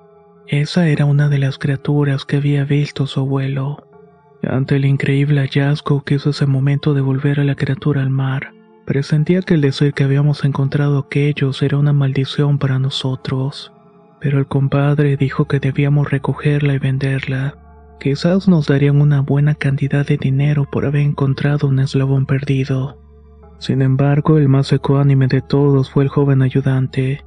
Esa 0.51 0.89
era 0.89 1.05
una 1.05 1.29
de 1.29 1.39
las 1.39 1.57
criaturas 1.57 2.25
que 2.25 2.35
había 2.35 2.65
visto 2.65 3.07
su 3.07 3.21
abuelo. 3.21 3.87
Ante 4.43 4.75
el 4.75 4.83
increíble 4.83 5.39
hallazgo 5.39 6.03
que 6.03 6.15
hizo 6.15 6.31
ese 6.31 6.45
momento 6.45 6.93
de 6.93 6.99
volver 6.99 7.39
a 7.39 7.45
la 7.45 7.55
criatura 7.55 8.01
al 8.01 8.09
mar, 8.09 8.51
presentía 8.85 9.43
que 9.43 9.53
el 9.53 9.61
decir 9.61 9.93
que 9.93 10.03
habíamos 10.03 10.43
encontrado 10.43 10.99
aquellos 10.99 11.61
era 11.61 11.77
una 11.77 11.93
maldición 11.93 12.59
para 12.59 12.79
nosotros. 12.79 13.71
Pero 14.19 14.39
el 14.39 14.45
compadre 14.45 15.15
dijo 15.15 15.45
que 15.45 15.61
debíamos 15.61 16.11
recogerla 16.11 16.73
y 16.73 16.79
venderla. 16.79 17.55
Quizás 18.01 18.49
nos 18.49 18.67
darían 18.67 18.99
una 18.99 19.21
buena 19.21 19.55
cantidad 19.55 20.05
de 20.05 20.17
dinero 20.17 20.67
por 20.69 20.85
haber 20.85 21.03
encontrado 21.03 21.69
un 21.69 21.79
eslabón 21.79 22.25
perdido. 22.25 22.99
Sin 23.59 23.81
embargo, 23.81 24.37
el 24.37 24.49
más 24.49 24.73
ecuánime 24.73 25.27
de 25.27 25.41
todos 25.41 25.89
fue 25.89 26.03
el 26.03 26.09
joven 26.09 26.41
ayudante. 26.41 27.23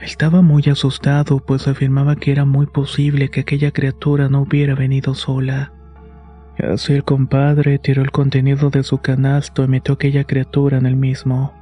Estaba 0.00 0.42
muy 0.42 0.62
asustado, 0.64 1.38
pues 1.38 1.68
afirmaba 1.68 2.16
que 2.16 2.32
era 2.32 2.44
muy 2.44 2.66
posible 2.66 3.30
que 3.30 3.40
aquella 3.40 3.70
criatura 3.70 4.28
no 4.28 4.42
hubiera 4.42 4.74
venido 4.74 5.14
sola. 5.14 5.72
Así 6.58 6.92
el 6.92 7.04
compadre 7.04 7.78
tiró 7.78 8.02
el 8.02 8.10
contenido 8.10 8.70
de 8.70 8.82
su 8.82 8.98
canasto 8.98 9.64
y 9.64 9.68
metió 9.68 9.94
aquella 9.94 10.24
criatura 10.24 10.78
en 10.78 10.86
el 10.86 10.96
mismo. 10.96 11.52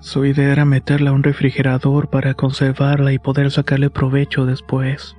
Su 0.00 0.24
idea 0.24 0.52
era 0.52 0.64
meterla 0.64 1.10
a 1.10 1.12
un 1.12 1.22
refrigerador 1.22 2.10
para 2.10 2.34
conservarla 2.34 3.12
y 3.12 3.18
poder 3.18 3.50
sacarle 3.50 3.90
provecho 3.90 4.44
después. 4.44 5.16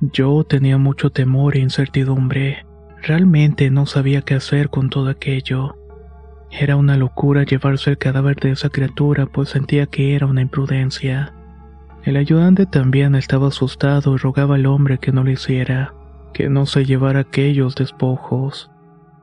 Yo 0.00 0.44
tenía 0.44 0.78
mucho 0.78 1.10
temor 1.10 1.56
e 1.56 1.60
incertidumbre. 1.60 2.66
Realmente 3.02 3.70
no 3.70 3.86
sabía 3.86 4.22
qué 4.22 4.34
hacer 4.34 4.70
con 4.70 4.90
todo 4.90 5.08
aquello. 5.08 5.76
Era 6.50 6.76
una 6.76 6.96
locura 6.96 7.44
llevarse 7.44 7.90
el 7.90 7.98
cadáver 7.98 8.36
de 8.36 8.52
esa 8.52 8.70
criatura, 8.70 9.26
pues 9.26 9.50
sentía 9.50 9.86
que 9.86 10.14
era 10.14 10.26
una 10.26 10.40
imprudencia. 10.40 11.34
El 12.08 12.16
ayudante 12.16 12.64
también 12.64 13.14
estaba 13.14 13.48
asustado 13.48 14.14
y 14.14 14.16
rogaba 14.16 14.54
al 14.54 14.64
hombre 14.64 14.96
que 14.96 15.12
no 15.12 15.24
lo 15.24 15.30
hiciera, 15.30 15.92
que 16.32 16.48
no 16.48 16.64
se 16.64 16.86
llevara 16.86 17.20
aquellos 17.20 17.74
despojos. 17.74 18.70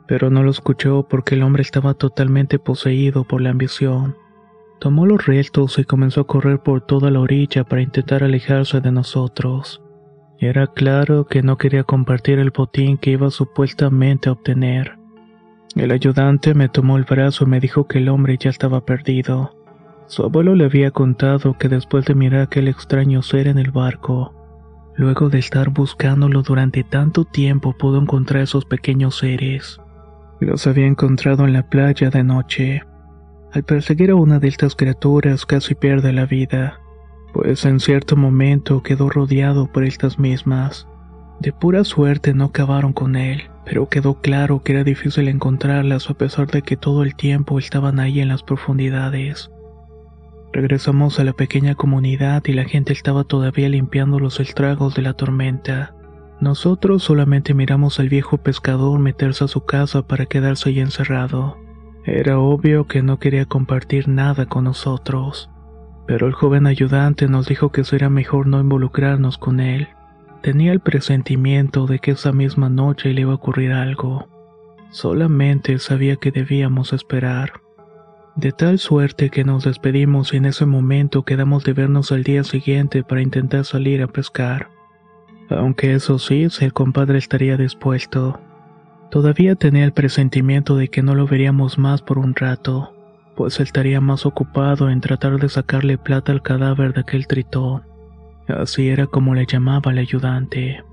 Pero 0.05 0.29
no 0.29 0.43
lo 0.43 0.51
escuchó 0.51 1.07
porque 1.09 1.33
el 1.33 1.41
hombre 1.41 1.63
estaba 1.63 1.95
totalmente 1.95 2.59
poseído 2.59 3.23
por 3.23 3.41
la 3.41 3.49
ambición. 3.49 4.15
Tomó 4.79 5.07
los 5.07 5.25
restos 5.25 5.79
y 5.79 5.83
comenzó 5.83 6.21
a 6.21 6.27
correr 6.27 6.59
por 6.59 6.81
toda 6.81 7.09
la 7.09 7.21
orilla 7.21 7.63
para 7.63 7.81
intentar 7.81 8.23
alejarse 8.23 8.81
de 8.81 8.91
nosotros. 8.91 9.81
Era 10.37 10.67
claro 10.67 11.25
que 11.25 11.41
no 11.41 11.57
quería 11.57 11.85
compartir 11.85 12.37
el 12.37 12.51
botín 12.51 12.99
que 12.99 13.09
iba 13.09 13.31
supuestamente 13.31 14.29
a 14.29 14.33
obtener. 14.33 14.99
El 15.75 15.89
ayudante 15.89 16.53
me 16.53 16.69
tomó 16.69 16.97
el 16.97 17.05
brazo 17.05 17.45
y 17.45 17.47
me 17.47 17.59
dijo 17.59 17.87
que 17.87 17.97
el 17.97 18.09
hombre 18.09 18.37
ya 18.39 18.51
estaba 18.51 18.85
perdido. 18.85 19.54
Su 20.07 20.23
abuelo 20.23 20.53
le 20.53 20.65
había 20.65 20.91
contado 20.91 21.57
que 21.57 21.67
después 21.67 22.05
de 22.05 22.13
mirar 22.13 22.41
aquel 22.41 22.67
extraño 22.67 23.23
ser 23.23 23.47
en 23.47 23.57
el 23.57 23.71
barco, 23.71 24.33
luego 24.95 25.29
de 25.29 25.39
estar 25.39 25.69
buscándolo 25.69 26.43
durante 26.43 26.83
tanto 26.83 27.25
tiempo 27.25 27.73
pudo 27.73 27.99
encontrar 27.99 28.43
esos 28.43 28.65
pequeños 28.65 29.17
seres. 29.17 29.79
Los 30.39 30.67
había 30.67 30.85
encontrado 30.85 31.45
en 31.45 31.53
la 31.53 31.67
playa 31.69 32.09
de 32.11 32.23
noche. 32.23 32.83
Al 33.51 33.63
perseguir 33.63 34.11
a 34.11 34.15
una 34.15 34.37
de 34.37 34.47
estas 34.47 34.75
criaturas 34.75 35.45
casi 35.45 35.73
pierde 35.73 36.13
la 36.13 36.25
vida, 36.25 36.79
pues 37.33 37.65
en 37.65 37.79
cierto 37.79 38.15
momento 38.15 38.83
quedó 38.83 39.09
rodeado 39.09 39.71
por 39.71 39.85
estas 39.85 40.19
mismas. 40.19 40.87
De 41.39 41.51
pura 41.51 41.83
suerte 41.83 42.33
no 42.33 42.45
acabaron 42.45 42.93
con 42.93 43.15
él, 43.15 43.49
pero 43.65 43.89
quedó 43.89 44.21
claro 44.21 44.61
que 44.61 44.73
era 44.73 44.83
difícil 44.83 45.27
encontrarlas 45.27 46.09
a 46.09 46.13
pesar 46.13 46.47
de 46.47 46.61
que 46.61 46.77
todo 46.77 47.03
el 47.03 47.15
tiempo 47.15 47.57
estaban 47.57 47.99
ahí 47.99 48.19
en 48.19 48.27
las 48.27 48.43
profundidades. 48.43 49.49
Regresamos 50.55 51.19
a 51.19 51.25
la 51.25 51.33
pequeña 51.33 51.75
comunidad 51.75 52.41
y 52.45 52.53
la 52.53 52.63
gente 52.63 52.93
estaba 52.93 53.25
todavía 53.25 53.67
limpiando 53.67 54.19
los 54.19 54.39
estragos 54.39 54.95
de 54.95 55.01
la 55.01 55.11
tormenta. 55.11 55.93
Nosotros 56.39 57.03
solamente 57.03 57.53
miramos 57.53 57.99
al 57.99 58.07
viejo 58.07 58.37
pescador 58.37 58.97
meterse 58.97 59.43
a 59.43 59.49
su 59.49 59.65
casa 59.65 60.07
para 60.07 60.27
quedarse 60.27 60.69
ahí 60.69 60.79
encerrado. 60.79 61.57
Era 62.05 62.39
obvio 62.39 62.87
que 62.87 63.03
no 63.03 63.19
quería 63.19 63.45
compartir 63.45 64.07
nada 64.07 64.45
con 64.45 64.63
nosotros, 64.63 65.49
pero 66.07 66.25
el 66.25 66.31
joven 66.31 66.67
ayudante 66.67 67.27
nos 67.27 67.47
dijo 67.49 67.73
que 67.73 67.83
sería 67.83 68.09
mejor 68.09 68.47
no 68.47 68.61
involucrarnos 68.61 69.37
con 69.37 69.59
él. 69.59 69.89
Tenía 70.41 70.71
el 70.71 70.79
presentimiento 70.79 71.85
de 71.85 71.99
que 71.99 72.11
esa 72.11 72.31
misma 72.31 72.69
noche 72.69 73.13
le 73.13 73.19
iba 73.19 73.33
a 73.33 73.35
ocurrir 73.35 73.73
algo. 73.73 74.29
Solamente 74.89 75.79
sabía 75.79 76.15
que 76.15 76.31
debíamos 76.31 76.93
esperar. 76.93 77.64
De 78.35 78.51
tal 78.51 78.79
suerte 78.79 79.29
que 79.29 79.45
nos 79.45 79.63
despedimos 79.63 80.33
y 80.33 80.37
en 80.37 80.45
ese 80.45 80.65
momento 80.65 81.23
quedamos 81.23 81.63
de 81.63 81.71
vernos 81.71 82.11
al 82.11 82.23
día 82.23 82.43
siguiente 82.43 83.03
para 83.03 83.21
intentar 83.21 83.63
salir 83.63 84.01
a 84.03 84.07
pescar. 84.07 84.69
Aunque 85.49 85.93
eso 85.93 86.19
sí, 86.19 86.49
si 86.49 86.65
el 86.65 86.73
compadre 86.73 87.17
estaría 87.17 87.55
dispuesto. 87.55 88.39
Todavía 89.09 89.55
tenía 89.55 89.85
el 89.85 89.93
presentimiento 89.93 90.75
de 90.75 90.89
que 90.89 91.01
no 91.01 91.15
lo 91.15 91.27
veríamos 91.27 91.77
más 91.77 92.01
por 92.01 92.17
un 92.17 92.35
rato, 92.35 92.93
pues 93.37 93.61
estaría 93.61 94.01
más 94.01 94.25
ocupado 94.25 94.89
en 94.89 94.99
tratar 94.99 95.39
de 95.39 95.47
sacarle 95.47 95.97
plata 95.97 96.33
al 96.33 96.41
cadáver 96.41 96.93
de 96.93 97.01
aquel 97.01 97.27
tritón. 97.27 97.83
Así 98.49 98.89
era 98.89 99.07
como 99.07 99.33
le 99.33 99.45
llamaba 99.45 99.91
el 99.91 99.99
ayudante. 99.99 100.83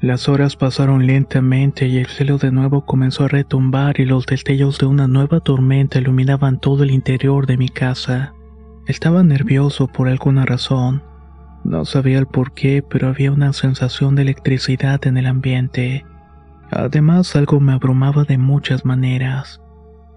Las 0.00 0.30
horas 0.30 0.56
pasaron 0.56 1.06
lentamente 1.06 1.86
y 1.86 1.98
el 1.98 2.06
cielo 2.06 2.38
de 2.38 2.50
nuevo 2.50 2.86
comenzó 2.86 3.24
a 3.24 3.28
retumbar 3.28 4.00
y 4.00 4.06
los 4.06 4.24
destellos 4.24 4.78
de 4.78 4.86
una 4.86 5.06
nueva 5.06 5.40
tormenta 5.40 5.98
iluminaban 5.98 6.58
todo 6.58 6.84
el 6.84 6.90
interior 6.90 7.46
de 7.46 7.58
mi 7.58 7.68
casa. 7.68 8.32
Estaba 8.86 9.22
nervioso 9.22 9.88
por 9.88 10.08
alguna 10.08 10.46
razón. 10.46 11.02
No 11.64 11.84
sabía 11.84 12.18
el 12.18 12.26
por 12.26 12.52
qué, 12.52 12.82
pero 12.82 13.08
había 13.08 13.30
una 13.30 13.52
sensación 13.52 14.14
de 14.14 14.22
electricidad 14.22 15.06
en 15.06 15.18
el 15.18 15.26
ambiente. 15.26 16.06
Además, 16.70 17.36
algo 17.36 17.60
me 17.60 17.72
abrumaba 17.72 18.24
de 18.24 18.38
muchas 18.38 18.86
maneras. 18.86 19.60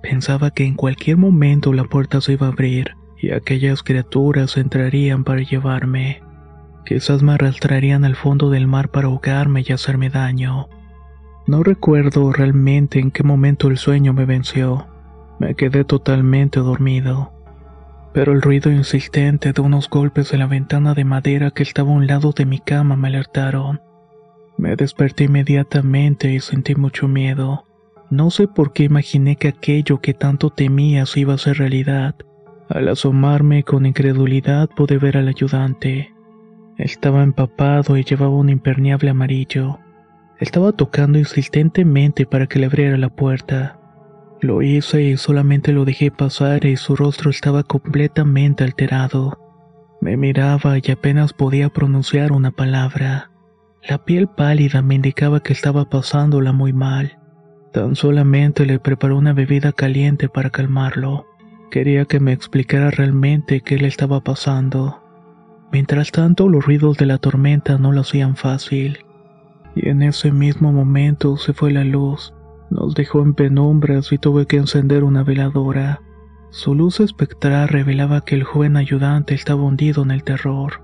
Pensaba 0.01 0.51
que 0.51 0.63
en 0.63 0.75
cualquier 0.75 1.17
momento 1.17 1.73
la 1.73 1.83
puerta 1.83 2.21
se 2.21 2.33
iba 2.33 2.47
a 2.47 2.51
abrir 2.51 2.95
y 3.21 3.31
aquellas 3.31 3.83
criaturas 3.83 4.55
entrarían 4.55 5.25
para 5.25 5.41
llevarme. 5.41 6.21
Quizás 6.85 7.23
me 7.23 7.33
arrastrarían 7.33 8.05
al 8.05 8.15
fondo 8.15 8.49
del 8.49 8.67
mar 8.67 8.89
para 8.89 9.07
ahogarme 9.07 9.63
y 9.65 9.71
hacerme 9.71 10.09
daño. 10.09 10.67
No 11.47 11.63
recuerdo 11.63 12.31
realmente 12.31 12.99
en 12.99 13.11
qué 13.11 13.23
momento 13.23 13.67
el 13.67 13.77
sueño 13.77 14.13
me 14.13 14.25
venció. 14.25 14.87
Me 15.39 15.55
quedé 15.55 15.83
totalmente 15.83 16.59
dormido 16.59 17.33
pero 18.13 18.31
el 18.31 18.41
ruido 18.41 18.71
insistente 18.71 19.51
de 19.51 19.61
unos 19.61 19.89
golpes 19.89 20.33
en 20.33 20.39
la 20.39 20.47
ventana 20.47 20.93
de 20.93 21.03
madera 21.03 21.51
que 21.51 21.63
estaba 21.63 21.89
a 21.89 21.95
un 21.95 22.07
lado 22.07 22.31
de 22.31 22.45
mi 22.45 22.59
cama 22.59 22.95
me 22.95 23.07
alertaron. 23.07 23.81
Me 24.57 24.75
desperté 24.75 25.25
inmediatamente 25.25 26.31
y 26.31 26.39
sentí 26.39 26.75
mucho 26.75 27.07
miedo. 27.07 27.65
No 28.11 28.29
sé 28.29 28.47
por 28.47 28.71
qué 28.71 28.83
imaginé 28.83 29.35
que 29.35 29.47
aquello 29.47 29.99
que 29.99 30.13
tanto 30.13 30.51
temía 30.51 31.07
se 31.07 31.21
iba 31.21 31.33
a 31.33 31.39
ser 31.39 31.57
realidad. 31.57 32.15
Al 32.69 32.87
asomarme 32.87 33.63
con 33.63 33.87
incredulidad 33.87 34.69
pude 34.69 34.99
ver 34.99 35.17
al 35.17 35.27
ayudante. 35.27 36.12
Estaba 36.77 37.21
empapado 37.21 37.97
y 37.97 38.03
llevaba 38.03 38.35
un 38.35 38.49
impermeable 38.49 39.11
amarillo. 39.11 39.79
Estaba 40.39 40.71
tocando 40.71 41.19
insistentemente 41.19 42.25
para 42.25 42.47
que 42.47 42.59
le 42.59 42.65
abriera 42.65 42.97
la 42.97 43.09
puerta. 43.09 43.79
Lo 44.41 44.61
hice 44.61 45.03
y 45.03 45.17
solamente 45.17 45.71
lo 45.71 45.85
dejé 45.85 46.11
pasar 46.11 46.65
y 46.65 46.75
su 46.75 46.95
rostro 46.95 47.29
estaba 47.29 47.63
completamente 47.63 48.63
alterado. 48.63 49.39
Me 50.01 50.17
miraba 50.17 50.77
y 50.77 50.91
apenas 50.91 51.31
podía 51.31 51.69
pronunciar 51.69 52.31
una 52.31 52.51
palabra. 52.51 53.31
La 53.87 54.03
piel 54.03 54.27
pálida 54.27 54.81
me 54.81 54.95
indicaba 54.95 55.41
que 55.41 55.53
estaba 55.53 55.89
pasándola 55.89 56.51
muy 56.51 56.73
mal. 56.73 57.19
Tan 57.71 57.95
solamente 57.95 58.65
le 58.65 58.79
preparó 58.79 59.17
una 59.17 59.33
bebida 59.33 59.71
caliente 59.71 60.27
para 60.27 60.49
calmarlo. 60.49 61.27
Quería 61.69 62.05
que 62.05 62.19
me 62.19 62.33
explicara 62.33 62.91
realmente 62.91 63.61
qué 63.61 63.77
le 63.77 63.87
estaba 63.87 64.21
pasando. 64.21 65.02
Mientras 65.73 66.11
tanto, 66.11 66.47
los 66.47 66.65
ruidos 66.65 66.95
de 66.97 67.07
la 67.07 67.17
tormenta 67.17 67.77
no 67.77 67.91
lo 67.91 68.01
hacían 68.01 68.37
fácil. 68.37 68.99
Y 69.75 69.89
en 69.89 70.01
ese 70.03 70.31
mismo 70.31 70.71
momento 70.71 71.35
se 71.35 71.51
fue 71.51 71.73
la 71.73 71.83
luz 71.83 72.33
nos 72.73 72.95
dejó 72.95 73.21
en 73.21 73.33
penumbras 73.33 74.11
y 74.11 74.17
tuve 74.17 74.47
que 74.47 74.57
encender 74.57 75.03
una 75.03 75.23
veladora. 75.23 76.01
Su 76.49 76.75
luz 76.75 76.99
espectral 76.99 77.67
revelaba 77.67 78.21
que 78.21 78.35
el 78.35 78.43
joven 78.43 78.77
ayudante 78.77 79.35
estaba 79.35 79.63
hundido 79.63 80.03
en 80.03 80.11
el 80.11 80.23
terror. 80.23 80.81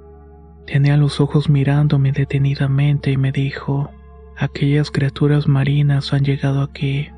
Tenía 0.65 0.97
los 0.97 1.19
ojos 1.19 1.49
mirándome 1.49 2.11
detenidamente 2.11 3.11
y 3.11 3.17
me 3.17 3.31
dijo, 3.31 3.89
aquellas 4.37 4.91
criaturas 4.91 5.47
marinas 5.47 6.13
han 6.13 6.23
llegado 6.23 6.61
aquí. 6.61 7.09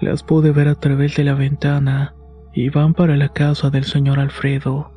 Las 0.00 0.22
pude 0.22 0.52
ver 0.52 0.68
a 0.68 0.74
través 0.74 1.16
de 1.16 1.24
la 1.24 1.34
ventana 1.34 2.14
y 2.52 2.68
van 2.68 2.94
para 2.94 3.16
la 3.16 3.30
casa 3.30 3.70
del 3.70 3.84
señor 3.84 4.20
Alfredo. 4.20 4.92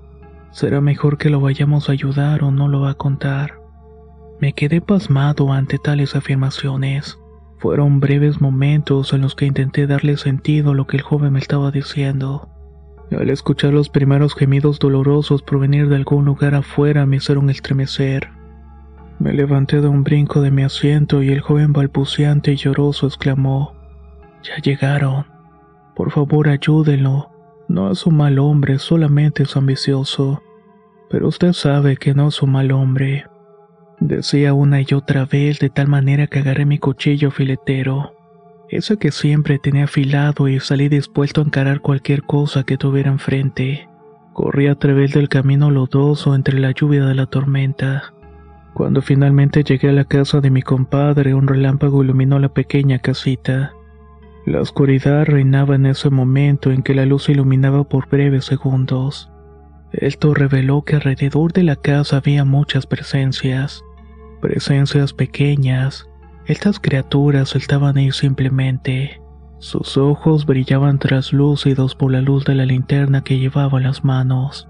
Será 0.51 0.81
mejor 0.81 1.17
que 1.17 1.29
lo 1.29 1.39
vayamos 1.39 1.87
a 1.87 1.93
ayudar 1.93 2.43
o 2.43 2.51
no 2.51 2.67
lo 2.67 2.81
va 2.81 2.91
a 2.91 2.95
contar. 2.95 3.59
Me 4.41 4.53
quedé 4.53 4.81
pasmado 4.81 5.53
ante 5.53 5.77
tales 5.77 6.15
afirmaciones. 6.15 7.17
Fueron 7.57 7.99
breves 7.99 8.41
momentos 8.41 9.13
en 9.13 9.21
los 9.21 9.35
que 9.35 9.45
intenté 9.45 9.87
darle 9.87 10.17
sentido 10.17 10.71
a 10.71 10.75
lo 10.75 10.87
que 10.87 10.97
el 10.97 11.03
joven 11.03 11.33
me 11.33 11.39
estaba 11.39 11.71
diciendo. 11.71 12.49
Al 13.11 13.29
escuchar 13.29 13.73
los 13.73 13.89
primeros 13.89 14.35
gemidos 14.35 14.79
dolorosos 14.79 15.41
provenir 15.41 15.89
de 15.89 15.97
algún 15.97 16.25
lugar 16.25 16.55
afuera 16.55 17.05
me 17.05 17.17
hicieron 17.17 17.49
estremecer. 17.49 18.29
Me 19.19 19.33
levanté 19.33 19.79
de 19.79 19.87
un 19.87 20.03
brinco 20.03 20.41
de 20.41 20.49
mi 20.49 20.63
asiento 20.63 21.21
y 21.21 21.29
el 21.29 21.41
joven 21.41 21.71
balbuceante 21.71 22.53
y 22.53 22.55
lloroso 22.55 23.07
exclamó, 23.07 23.73
Ya 24.43 24.57
llegaron. 24.61 25.25
Por 25.95 26.11
favor 26.11 26.49
ayúdenlo. 26.49 27.30
No 27.71 27.89
es 27.89 28.05
un 28.05 28.17
mal 28.17 28.37
hombre, 28.37 28.79
solamente 28.79 29.43
es 29.43 29.55
ambicioso. 29.55 30.43
Pero 31.09 31.29
usted 31.29 31.53
sabe 31.53 31.95
que 31.95 32.13
no 32.13 32.27
es 32.27 32.41
un 32.41 32.51
mal 32.51 32.69
hombre. 32.73 33.27
Decía 34.01 34.53
una 34.53 34.81
y 34.81 34.87
otra 34.93 35.23
vez 35.23 35.59
de 35.59 35.69
tal 35.69 35.87
manera 35.87 36.27
que 36.27 36.39
agarré 36.39 36.65
mi 36.65 36.79
cuchillo 36.79 37.31
filetero, 37.31 38.13
ese 38.67 38.97
que 38.97 39.13
siempre 39.13 39.57
tenía 39.57 39.85
afilado 39.85 40.49
y 40.49 40.59
salí 40.59 40.89
dispuesto 40.89 41.39
a 41.39 41.45
encarar 41.45 41.79
cualquier 41.79 42.23
cosa 42.23 42.63
que 42.65 42.77
tuviera 42.77 43.09
enfrente. 43.09 43.87
Corrí 44.33 44.67
a 44.67 44.75
través 44.75 45.13
del 45.13 45.29
camino 45.29 45.71
lodoso 45.71 46.35
entre 46.35 46.59
la 46.59 46.71
lluvia 46.71 47.05
de 47.05 47.15
la 47.15 47.27
tormenta. 47.27 48.13
Cuando 48.73 49.01
finalmente 49.01 49.63
llegué 49.63 49.87
a 49.87 49.93
la 49.93 50.03
casa 50.03 50.41
de 50.41 50.51
mi 50.51 50.61
compadre, 50.61 51.33
un 51.33 51.47
relámpago 51.47 52.03
iluminó 52.03 52.37
la 52.37 52.49
pequeña 52.49 52.99
casita. 52.99 53.71
La 54.45 54.61
oscuridad 54.61 55.25
reinaba 55.25 55.75
en 55.75 55.85
ese 55.85 56.09
momento 56.09 56.71
en 56.71 56.81
que 56.83 56.95
la 56.95 57.05
luz 57.05 57.29
iluminaba 57.29 57.83
por 57.83 58.09
breves 58.09 58.45
segundos. 58.45 59.31
Esto 59.91 60.33
reveló 60.33 60.83
que 60.83 60.95
alrededor 60.95 61.53
de 61.53 61.63
la 61.63 61.75
casa 61.75 62.17
había 62.17 62.45
muchas 62.45 62.87
presencias 62.87 63.83
presencias 64.41 65.13
pequeñas. 65.13 66.09
Estas 66.45 66.79
criaturas 66.79 67.55
estaban 67.55 67.97
ahí 67.97 68.11
simplemente. 68.11 69.21
Sus 69.59 69.95
ojos 69.95 70.45
brillaban 70.45 70.97
traslúcidos 70.97 71.95
por 71.95 72.11
la 72.11 72.19
luz 72.19 72.43
de 72.43 72.55
la 72.55 72.65
linterna 72.65 73.23
que 73.23 73.39
llevaba 73.39 73.77
en 73.77 73.85
las 73.85 74.03
manos. 74.03 74.67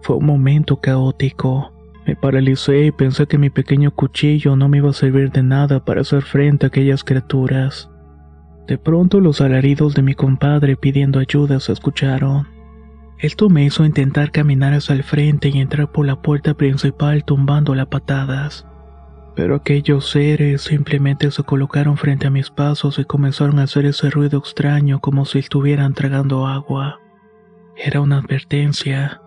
Fue 0.00 0.16
un 0.16 0.26
momento 0.26 0.80
caótico. 0.80 1.72
Me 2.06 2.16
paralicé 2.16 2.86
y 2.86 2.90
pensé 2.90 3.26
que 3.26 3.36
mi 3.36 3.50
pequeño 3.50 3.90
cuchillo 3.90 4.56
no 4.56 4.68
me 4.68 4.78
iba 4.78 4.88
a 4.88 4.94
servir 4.94 5.30
de 5.30 5.42
nada 5.42 5.84
para 5.84 6.00
hacer 6.00 6.22
frente 6.22 6.64
a 6.66 6.68
aquellas 6.68 7.04
criaturas. 7.04 7.90
De 8.68 8.76
pronto 8.76 9.20
los 9.20 9.40
alaridos 9.40 9.94
de 9.94 10.02
mi 10.02 10.14
compadre 10.14 10.76
pidiendo 10.76 11.20
ayuda 11.20 11.58
se 11.58 11.72
escucharon. 11.72 12.46
Esto 13.18 13.48
me 13.48 13.64
hizo 13.64 13.86
intentar 13.86 14.30
caminar 14.30 14.74
hacia 14.74 14.94
el 14.94 15.02
frente 15.02 15.48
y 15.48 15.58
entrar 15.58 15.90
por 15.90 16.04
la 16.04 16.20
puerta 16.20 16.52
principal 16.52 17.24
tumbando 17.24 17.74
las 17.74 17.86
patadas. 17.86 18.66
Pero 19.34 19.54
aquellos 19.54 20.10
seres 20.10 20.62
simplemente 20.62 21.30
se 21.30 21.42
colocaron 21.44 21.96
frente 21.96 22.26
a 22.26 22.30
mis 22.30 22.50
pasos 22.50 22.98
y 22.98 23.06
comenzaron 23.06 23.58
a 23.58 23.62
hacer 23.62 23.86
ese 23.86 24.10
ruido 24.10 24.38
extraño 24.38 25.00
como 25.00 25.24
si 25.24 25.38
estuvieran 25.38 25.94
tragando 25.94 26.46
agua. 26.46 27.00
Era 27.74 28.02
una 28.02 28.18
advertencia. 28.18 29.22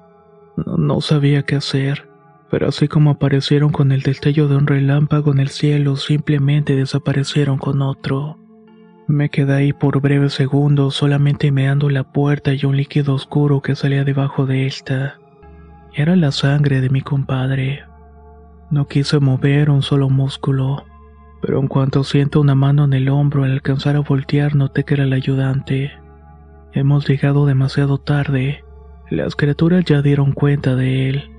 No, 0.56 1.02
sabía 1.02 1.44
qué 1.44 1.56
hacer, 1.56 2.08
pero 2.52 2.68
así 2.68 2.88
como 2.88 3.10
aparecieron 3.10 3.72
con 3.72 3.92
el 3.92 4.02
destello 4.02 4.48
de 4.48 4.58
un 4.58 4.68
relámpago 4.68 5.32
en 5.32 5.40
el 5.40 5.50
cielo, 5.50 5.96
simplemente 5.96 6.76
desaparecieron 6.76 7.58
con 7.58 7.82
otro. 7.82 8.41
Me 9.08 9.30
quedé 9.30 9.54
ahí 9.54 9.74
por 9.74 10.00
breves 10.00 10.34
segundos 10.34 10.96
solamente 10.96 11.52
meando 11.52 11.90
la 11.90 12.04
puerta 12.04 12.54
y 12.54 12.66
un 12.66 12.78
líquido 12.78 13.16
oscuro 13.16 13.62
que 13.62 13.76
salía 13.76 14.04
debajo 14.04 14.46
de 14.46 14.68
esta. 14.68 15.20
Era 15.94 16.16
la 16.16 16.32
sangre 16.32 16.80
de 16.80 16.90
mi 16.90 17.02
compadre. 17.02 17.84
No 18.70 18.88
quise 18.88 19.20
mover 19.20 19.70
un 19.70 19.82
solo 19.82 20.10
músculo, 20.10 20.86
pero 21.42 21.60
en 21.60 21.68
cuanto 21.68 22.04
siento 22.04 22.40
una 22.40 22.56
mano 22.56 22.86
en 22.86 22.94
el 22.94 23.10
hombro 23.10 23.44
al 23.44 23.52
alcanzar 23.52 23.96
a 23.96 24.00
voltear 24.00 24.56
noté 24.56 24.86
que 24.86 24.94
era 24.94 25.04
el 25.04 25.14
ayudante. 25.14 25.92
Hemos 26.72 27.08
llegado 27.08 27.46
demasiado 27.46 27.98
tarde. 27.98 28.64
Las 29.10 29.36
criaturas 29.36 29.84
ya 29.84 30.02
dieron 30.02 30.32
cuenta 30.32 30.76
de 30.76 31.10
él. 31.10 31.32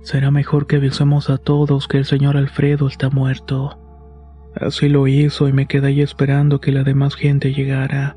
Será 0.00 0.32
mejor 0.32 0.66
que 0.66 0.76
avisemos 0.76 1.30
a 1.30 1.38
todos 1.38 1.86
que 1.86 1.98
el 1.98 2.04
señor 2.04 2.36
Alfredo 2.36 2.88
está 2.88 3.10
muerto. 3.10 3.78
Así 4.54 4.88
lo 4.88 5.06
hizo 5.06 5.48
y 5.48 5.52
me 5.52 5.66
quedé 5.66 5.88
ahí 5.88 6.00
esperando 6.02 6.60
que 6.60 6.72
la 6.72 6.84
demás 6.84 7.14
gente 7.14 7.52
llegara. 7.52 8.16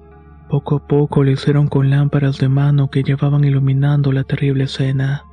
Poco 0.50 0.76
a 0.76 0.88
poco 0.88 1.24
le 1.24 1.32
hicieron 1.32 1.68
con 1.68 1.90
lámparas 1.90 2.38
de 2.38 2.50
mano 2.50 2.90
que 2.90 3.04
llevaban 3.04 3.44
iluminando 3.44 4.12
la 4.12 4.24
terrible 4.24 4.66
escena. 4.66 5.24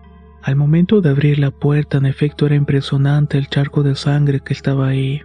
Al 0.42 0.56
momento 0.56 1.00
de 1.00 1.10
abrir 1.10 1.38
la 1.38 1.50
puerta, 1.50 1.98
en 1.98 2.06
efecto 2.06 2.46
era 2.46 2.54
impresionante 2.54 3.38
el 3.38 3.48
charco 3.48 3.82
de 3.82 3.94
sangre 3.94 4.40
que 4.40 4.52
estaba 4.52 4.88
ahí. 4.88 5.22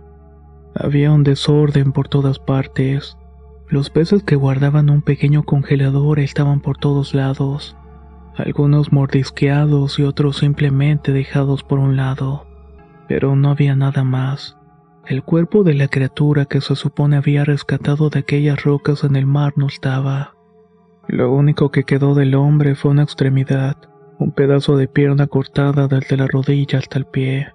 Había 0.75 1.11
un 1.11 1.23
desorden 1.23 1.91
por 1.91 2.07
todas 2.07 2.37
partes. 2.37 3.17
Los 3.69 3.89
peces 3.89 4.23
que 4.23 4.35
guardaban 4.35 4.89
un 4.89 5.01
pequeño 5.01 5.43
congelador 5.43 6.19
estaban 6.19 6.61
por 6.61 6.77
todos 6.77 7.13
lados, 7.13 7.75
algunos 8.35 8.91
mordisqueados 8.93 9.97
y 9.99 10.03
otros 10.03 10.37
simplemente 10.37 11.11
dejados 11.11 11.63
por 11.63 11.79
un 11.79 11.95
lado. 11.95 12.45
Pero 13.07 13.35
no 13.35 13.49
había 13.49 13.75
nada 13.75 14.03
más. 14.03 14.56
El 15.07 15.23
cuerpo 15.23 15.63
de 15.63 15.73
la 15.73 15.87
criatura 15.87 16.43
que 16.43 16.59
se 16.59 16.75
supone 16.75 17.15
había 17.15 17.45
rescatado 17.45 18.09
de 18.09 18.19
aquellas 18.19 18.61
rocas 18.65 19.05
en 19.05 19.15
el 19.15 19.25
mar 19.25 19.53
no 19.55 19.67
estaba. 19.67 20.35
Lo 21.07 21.31
único 21.31 21.71
que 21.71 21.85
quedó 21.85 22.13
del 22.13 22.35
hombre 22.35 22.75
fue 22.75 22.91
una 22.91 23.03
extremidad, 23.03 23.77
un 24.19 24.33
pedazo 24.33 24.75
de 24.75 24.89
pierna 24.89 25.27
cortada 25.27 25.87
desde 25.87 26.17
la 26.17 26.27
rodilla 26.27 26.79
hasta 26.79 26.99
el 26.99 27.05
pie. 27.05 27.53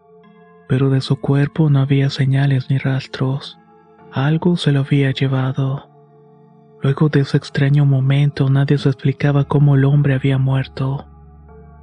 Pero 0.67 0.89
de 0.89 1.03
su 1.03 1.17
cuerpo 1.17 1.69
no 1.69 1.81
había 1.81 2.09
señales 2.09 2.71
ni 2.71 2.79
rastros. 2.79 3.59
Algo 4.13 4.57
se 4.57 4.73
lo 4.73 4.81
había 4.81 5.11
llevado. 5.11 5.91
Luego 6.81 7.11
de 7.11 7.21
ese 7.21 7.37
extraño 7.37 7.85
momento 7.85 8.49
nadie 8.49 8.79
se 8.79 8.89
explicaba 8.89 9.45
cómo 9.45 9.77
el 9.77 9.85
hombre 9.85 10.15
había 10.15 10.39
muerto. 10.39 11.05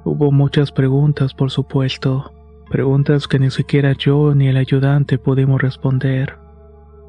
Hubo 0.02 0.32
muchas 0.32 0.72
preguntas, 0.72 1.32
por 1.32 1.52
supuesto, 1.52 2.32
preguntas 2.70 3.26
que 3.28 3.38
ni 3.38 3.50
siquiera 3.50 3.92
yo 3.92 4.34
ni 4.34 4.48
el 4.48 4.56
ayudante 4.56 5.18
pudimos 5.18 5.60
responder. 5.60 6.38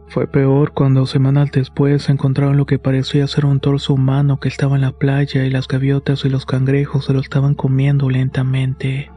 Fue 0.08 0.28
peor 0.28 0.74
cuando 0.74 1.06
semanas 1.06 1.52
después 1.54 2.10
encontraron 2.10 2.58
lo 2.58 2.66
que 2.66 2.80
parecía 2.80 3.28
ser 3.28 3.46
un 3.46 3.62
torso 3.62 3.94
humano 3.94 4.42
que 4.42 4.50
estaba 4.50 4.76
en 4.76 4.82
la 4.82 4.92
playa 4.92 5.46
y 5.46 5.50
las 5.50 5.70
gaviotas 5.70 6.26
y 6.26 6.30
los 6.30 6.46
cangrejos 6.46 7.06
se 7.06 7.14
lo 7.14 7.22
estaban 7.22 7.54
comiendo 7.54 8.10
lentamente. 8.10 9.10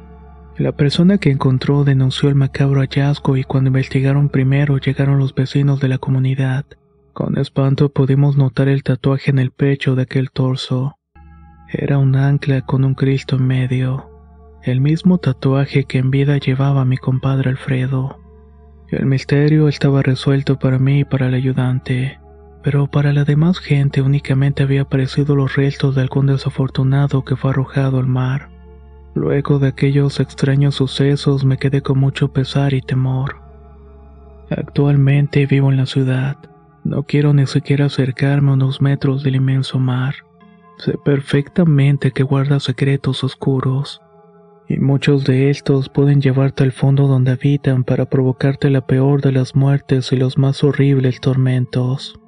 La 0.56 0.70
persona 0.70 1.18
que 1.18 1.32
encontró 1.32 1.82
denunció 1.82 2.28
el 2.28 2.36
macabro 2.36 2.80
hallazgo 2.80 3.36
y 3.36 3.42
cuando 3.42 3.68
investigaron 3.68 4.28
primero 4.28 4.78
llegaron 4.78 5.18
los 5.18 5.34
vecinos 5.34 5.80
de 5.80 5.88
la 5.88 5.98
comunidad. 5.98 6.64
Con 7.12 7.38
espanto 7.38 7.88
pudimos 7.88 8.36
notar 8.36 8.68
el 8.68 8.84
tatuaje 8.84 9.30
en 9.30 9.40
el 9.40 9.50
pecho 9.50 9.96
de 9.96 10.02
aquel 10.02 10.30
torso. 10.30 10.96
Era 11.72 11.98
un 11.98 12.14
ancla 12.14 12.60
con 12.62 12.84
un 12.84 12.94
Cristo 12.94 13.34
en 13.34 13.46
medio, 13.48 14.13
el 14.64 14.80
mismo 14.80 15.18
tatuaje 15.18 15.84
que 15.84 15.98
en 15.98 16.10
vida 16.10 16.38
llevaba 16.38 16.84
mi 16.84 16.96
compadre 16.96 17.50
Alfredo. 17.50 18.18
El 18.88 19.06
misterio 19.06 19.68
estaba 19.68 20.02
resuelto 20.02 20.58
para 20.58 20.78
mí 20.78 21.00
y 21.00 21.04
para 21.04 21.28
el 21.28 21.34
ayudante, 21.34 22.18
pero 22.62 22.86
para 22.86 23.12
la 23.12 23.24
demás 23.24 23.58
gente 23.58 24.02
únicamente 24.02 24.62
había 24.62 24.82
aparecido 24.82 25.36
los 25.36 25.54
restos 25.54 25.94
de 25.94 26.02
algún 26.02 26.26
desafortunado 26.26 27.24
que 27.24 27.36
fue 27.36 27.50
arrojado 27.50 27.98
al 27.98 28.06
mar. 28.06 28.50
Luego 29.14 29.58
de 29.58 29.68
aquellos 29.68 30.18
extraños 30.18 30.74
sucesos 30.74 31.44
me 31.44 31.58
quedé 31.58 31.82
con 31.82 31.98
mucho 31.98 32.32
pesar 32.32 32.74
y 32.74 32.80
temor. 32.80 33.42
Actualmente 34.50 35.46
vivo 35.46 35.70
en 35.70 35.76
la 35.76 35.86
ciudad 35.86 36.36
no 36.84 37.02
quiero 37.04 37.32
ni 37.32 37.46
siquiera 37.46 37.86
acercarme 37.86 38.50
a 38.50 38.54
unos 38.54 38.82
metros 38.82 39.22
del 39.22 39.36
inmenso 39.36 39.78
mar. 39.78 40.16
Sé 40.76 40.98
perfectamente 41.02 42.10
que 42.10 42.22
guarda 42.22 42.60
secretos 42.60 43.24
oscuros, 43.24 44.02
y 44.68 44.78
muchos 44.78 45.24
de 45.24 45.50
estos 45.50 45.88
pueden 45.88 46.20
llevarte 46.20 46.64
al 46.64 46.72
fondo 46.72 47.06
donde 47.06 47.32
habitan 47.32 47.84
para 47.84 48.06
provocarte 48.06 48.70
la 48.70 48.86
peor 48.86 49.20
de 49.20 49.32
las 49.32 49.54
muertes 49.54 50.12
y 50.12 50.16
los 50.16 50.38
más 50.38 50.64
horribles 50.64 51.20
tormentos. 51.20 52.18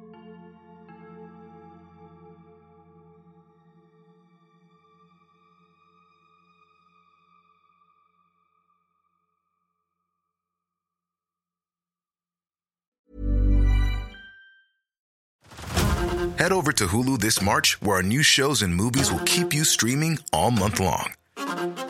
Head 16.37 16.51
over 16.51 16.71
to 16.71 16.87
Hulu 16.87 17.19
this 17.19 17.41
March, 17.41 17.81
where 17.81 17.97
our 17.97 18.03
new 18.03 18.21
shows 18.21 18.61
and 18.61 18.73
movies 18.73 19.11
will 19.11 19.23
keep 19.25 19.53
you 19.53 19.63
streaming 19.65 20.19
all 20.31 20.51
month 20.51 20.79
long. 20.79 21.13